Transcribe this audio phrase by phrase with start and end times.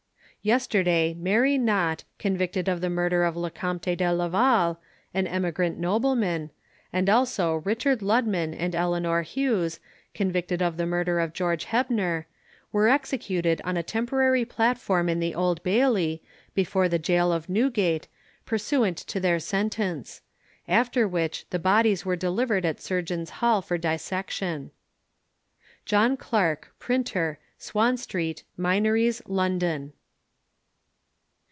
[0.43, 4.79] Yesterday, Mary Nott, convicted of the murder of Le Comte de Laval,
[5.13, 6.49] an emigrant nobleman;
[6.91, 9.79] and also Richard Ludman and Eleanor Hughes,
[10.15, 12.25] convicted of the murder of George Hebner,
[12.71, 16.23] were executed on a temporary platform in the Old Bailey,
[16.55, 18.07] before the gaol of Newgate,
[18.43, 20.23] pursuant to their sentence;
[20.67, 24.71] after which the bodies were delivered at Surgeons' hall for dissection.
[25.85, 29.93] John Clarke, Printer, Swan Street, Minories, London.